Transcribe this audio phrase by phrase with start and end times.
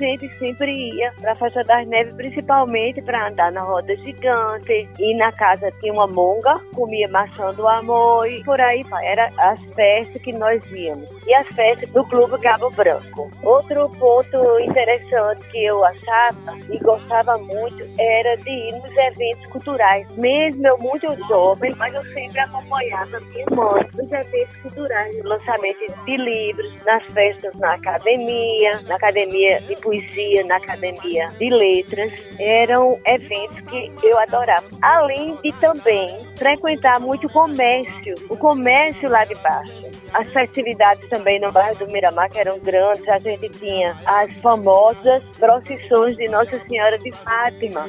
[0.00, 4.88] gente sempre ia para a Festa das Neves, principalmente para andar na roda gigante.
[4.98, 8.82] E na casa tinha uma monga, comia maçã do amor e por aí.
[9.02, 11.08] Era as festas que nós íamos.
[11.26, 13.30] E as festas do Clube Cabo Branco.
[13.42, 20.08] Outro ponto interessante que eu achava e gostava muito era de ir nos eventos culturais.
[20.16, 26.16] Mesmo eu muito jovem, mas eu sempre acompanhava minha mãe nos eventos culturais, lançamento de
[26.16, 32.12] livros, nas festas na academia, na academia de poesia, na academia de letras.
[32.38, 34.66] Eram eventos que eu adorava.
[34.80, 39.90] Além de também frequentar muito o comércio, o comércio lá de baixo.
[40.14, 45.22] As festividades também no bairro do Miramar, que eram grandes, a gente tinha as famosas
[45.38, 47.86] procissões de Nossa Senhora de Fátima.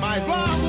[0.00, 0.65] Mas logo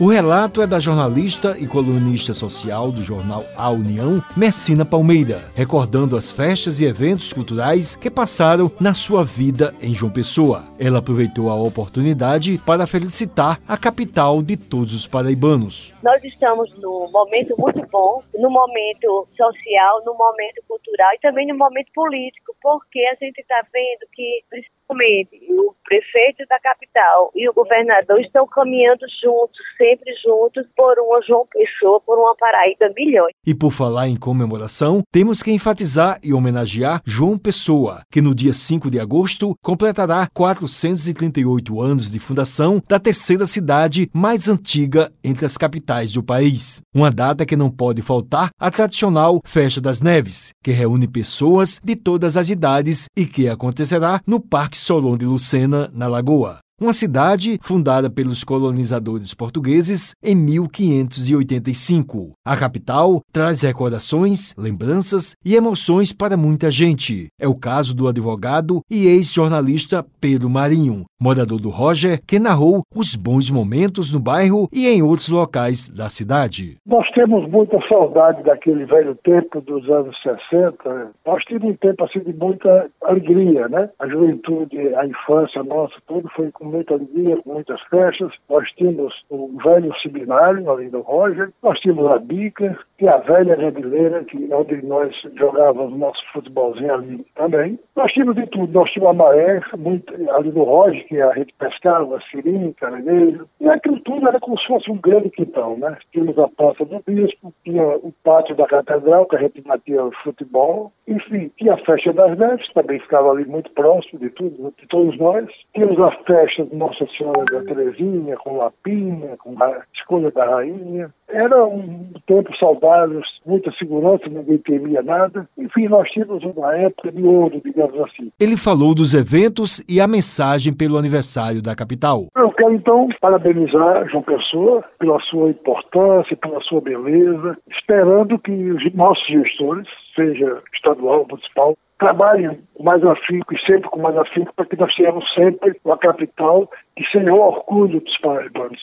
[0.00, 6.16] O relato é da jornalista e colunista social do jornal A União, Messina Palmeira, recordando
[6.16, 10.64] as festas e eventos culturais que passaram na sua vida em João Pessoa.
[10.78, 15.94] Ela aproveitou a oportunidade para felicitar a capital de todos os paraibanos.
[16.02, 21.58] Nós estamos num momento muito bom, no momento social, no momento cultural e também no
[21.58, 24.44] momento político, porque a gente está vendo que
[24.90, 31.46] o prefeito da capital e o governador estão caminhando juntos, sempre juntos, por uma João
[31.50, 33.32] Pessoa, por uma Paraíba milhões.
[33.46, 38.52] E por falar em comemoração, temos que enfatizar e homenagear João Pessoa, que no dia
[38.52, 45.56] 5 de agosto completará 438 anos de fundação da terceira cidade mais antiga entre as
[45.56, 46.80] capitais do país.
[46.94, 51.96] Uma data que não pode faltar a tradicional Festa das Neves, que reúne pessoas de
[51.96, 57.58] todas as idades e que acontecerá no Parque Solon de Lucena, na Lagoa uma cidade
[57.60, 62.32] fundada pelos colonizadores portugueses em 1585.
[62.42, 67.28] A capital traz recordações, lembranças e emoções para muita gente.
[67.38, 73.14] É o caso do advogado e ex-jornalista Pedro Marinho, morador do Roger, que narrou os
[73.14, 76.78] bons momentos no bairro e em outros locais da cidade.
[76.86, 81.12] Nós temos muita saudade daquele velho tempo dos anos 60.
[81.26, 83.90] Nós tivemos um tempo assim de muita alegria, né?
[83.98, 88.32] A juventude, a infância nossa, tudo foi com muita alegria, com muitas festas.
[88.48, 93.56] Nós tínhamos o velho seminário ali do Roger, nós tínhamos a Bica, e a velha
[93.56, 97.78] Redileira, que, onde nós jogávamos nosso futebolzinho ali também.
[97.96, 101.54] Nós tínhamos de tudo, nós tínhamos a Maré, muito, ali do Roger, que a gente
[101.58, 105.96] pescava, sirim, caranguejo, e aquilo tudo era como se fosse um grande quintal, né?
[106.12, 110.92] Tínhamos a Praça do Bispo, tinha o pátio da Catedral, que a gente batia futebol,
[111.08, 115.16] enfim, tinha a Festa das Neves, também ficava ali muito próximo de tudo, de todos
[115.18, 115.46] nós.
[115.74, 121.10] Tínhamos a festa de Nossa Senhora da Terezinha, com Lapinha, com a escolha da rainha.
[121.28, 125.48] Era um tempo saudável, muita segurança, ninguém temia nada.
[125.56, 128.30] Enfim, nós tínhamos uma época de ouro, digamos assim.
[128.38, 132.26] Ele falou dos eventos e a mensagem pelo aniversário da capital.
[132.36, 138.92] Eu quero então parabenizar João Pessoa pela sua importância, pela sua beleza, esperando que os
[138.94, 144.54] nossos gestores, seja estadual ou municipal, trabalhem com mais afinco e sempre com mais afinco
[144.54, 148.80] para que nós tenhamos sempre uma capital que seja o orgulho dos paraibanos.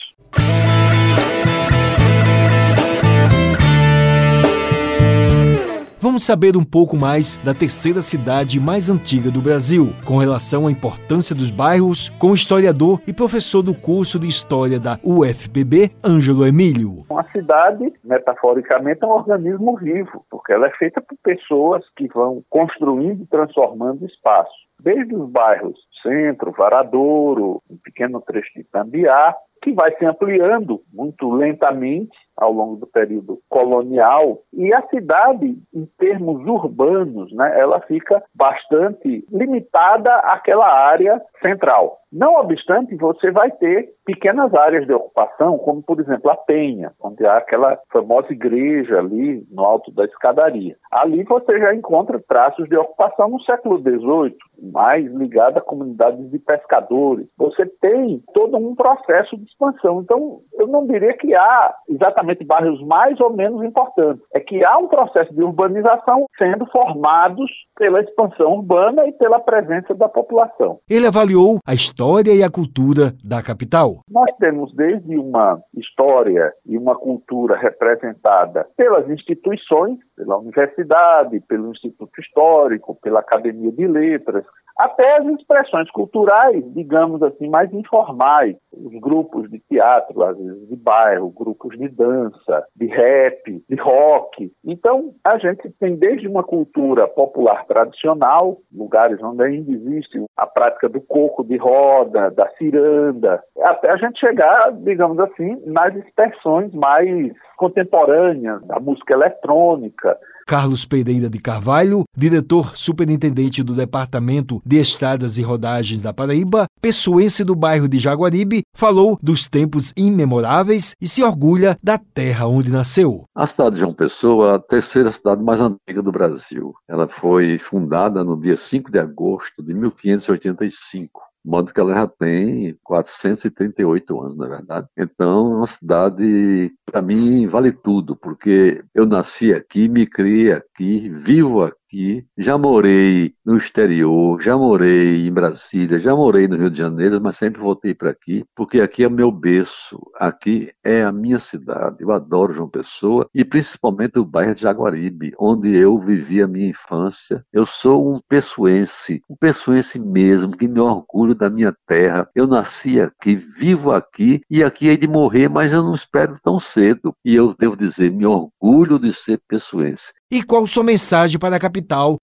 [6.00, 10.70] Vamos saber um pouco mais da terceira cidade mais antiga do Brasil, com relação à
[10.70, 16.46] importância dos bairros, com o historiador e professor do curso de História da UFPB, Ângelo
[16.46, 17.04] Emílio.
[17.10, 22.44] Uma cidade, metaforicamente, é um organismo vivo, porque ela é feita por pessoas que vão
[22.48, 24.68] construindo e transformando espaços.
[24.78, 31.28] Desde os bairros Centro, Varadouro, um pequeno trecho de Tambiá, que vai se ampliando muito
[31.28, 38.22] lentamente ao longo do período colonial e a cidade em termos urbanos, né, ela fica
[38.34, 41.98] bastante limitada àquela área central.
[42.10, 47.26] Não obstante, você vai ter pequenas áreas de ocupação, como por exemplo a Penha, onde
[47.26, 50.74] há aquela famosa igreja ali no alto da escadaria.
[50.90, 54.34] Ali você já encontra traços de ocupação no século XVIII,
[54.72, 57.26] mais ligada a comunidades de pescadores.
[57.36, 60.00] Você tem todo um processo de expansão.
[60.00, 64.22] Então, eu não diria que há exatamente bairros mais ou menos importantes.
[64.32, 69.94] É que há um processo de urbanização sendo formados pela expansão urbana e pela presença
[69.94, 70.78] da população.
[70.88, 71.97] Ele avaliou a história
[72.32, 74.04] e a cultura da capital.
[74.08, 82.20] Nós temos desde uma história e uma cultura representada pelas instituições, pela universidade, pelo Instituto
[82.20, 84.44] Histórico, pela Academia de Letras,
[84.78, 90.76] até as expressões culturais, digamos assim, mais informais, os grupos de teatro, às vezes de
[90.76, 94.52] bairro, grupos de dança, de rap, de rock.
[94.64, 100.88] Então, a gente tem desde uma cultura popular tradicional, lugares onde ainda existe a prática
[100.88, 107.32] do coco de roda, da ciranda, até a gente chegar, digamos assim, nas expressões mais
[107.56, 110.16] contemporâneas, da música eletrônica,
[110.48, 117.44] Carlos Pereira de Carvalho, diretor superintendente do Departamento de Estradas e Rodagens da Paraíba, pessoense
[117.44, 123.24] do bairro de Jaguaribe, falou dos tempos imemoráveis e se orgulha da terra onde nasceu.
[123.36, 126.72] A cidade de João Pessoa é a terceira cidade mais antiga do Brasil.
[126.88, 132.06] Ela foi fundada no dia 5 de agosto de 1585 de modo que ela já
[132.06, 134.88] tem 438 anos, na é verdade.
[134.96, 141.08] Então, é uma cidade, para mim, vale tudo, porque eu nasci aqui, me criei aqui,
[141.08, 146.70] vivo aqui aqui, já morei no exterior, já morei em Brasília, já morei no Rio
[146.70, 151.10] de Janeiro, mas sempre voltei para aqui, porque aqui é meu berço, aqui é a
[151.10, 151.96] minha cidade.
[152.00, 156.68] Eu adoro João Pessoa e principalmente o bairro de Jaguaribe, onde eu vivi a minha
[156.68, 157.42] infância.
[157.50, 162.28] Eu sou um pessoense, um pessoense mesmo, que me orgulho da minha terra.
[162.34, 166.60] Eu nasci aqui, vivo aqui e aqui hei de morrer, mas eu não espero tão
[166.60, 167.14] cedo.
[167.24, 170.12] E eu devo dizer, me orgulho de ser pessoense.
[170.30, 171.77] E qual sua mensagem para a capital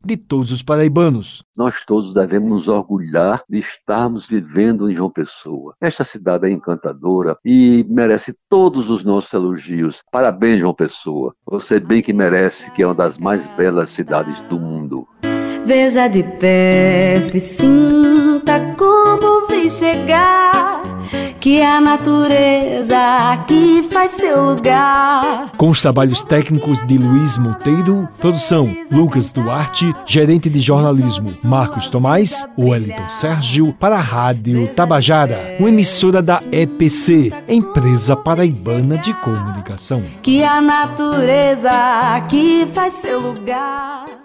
[0.06, 1.44] de todos os paraibanos?
[1.58, 5.74] Nós todos devemos nos orgulhar de estarmos vivendo em João Pessoa.
[5.82, 10.02] Esta cidade é encantadora e merece todos os nossos elogios.
[10.12, 11.34] Parabéns, João Pessoa.
[11.46, 15.08] Você bem que merece, que é uma das mais belas cidades do mundo.
[15.66, 20.95] Veja de perto e sinta como vi chegar
[21.46, 22.98] que a natureza
[23.32, 25.52] aqui faz seu lugar.
[25.56, 32.48] Com os trabalhos técnicos de Luiz Monteiro, produção Lucas Duarte, gerente de jornalismo Marcos Tomás,
[32.58, 40.02] Wellington Sérgio, para a Rádio Tabajara, uma emissora da EPC, Empresa Paraibana de Comunicação.
[40.24, 44.25] Que a natureza aqui faz seu lugar.